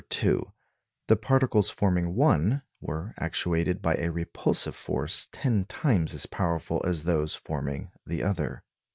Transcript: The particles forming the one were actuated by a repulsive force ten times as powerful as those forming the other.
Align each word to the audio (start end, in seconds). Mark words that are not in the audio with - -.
The 1.09 1.15
particles 1.15 1.69
forming 1.69 2.05
the 2.05 2.09
one 2.09 2.63
were 2.79 3.13
actuated 3.19 3.83
by 3.83 3.93
a 3.97 4.09
repulsive 4.11 4.75
force 4.75 5.27
ten 5.31 5.65
times 5.65 6.15
as 6.15 6.25
powerful 6.25 6.81
as 6.83 7.03
those 7.03 7.35
forming 7.35 7.91
the 8.03 8.23
other. 8.23 8.63